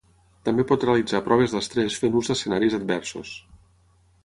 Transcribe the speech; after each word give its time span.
També 0.47 0.63
pot 0.71 0.85
realitzar 0.89 1.21
proves 1.27 1.53
d'estrès 1.57 1.99
fent 2.05 2.17
ús 2.23 2.33
d'escenaris 2.33 2.81
adversos. 2.81 3.37